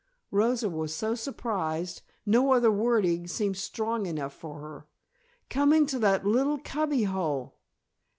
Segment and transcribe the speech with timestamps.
[0.31, 4.87] Rosa was so surprised no other wording seemed strong enough for her.
[5.47, 7.59] "Coming to that little cubby hole!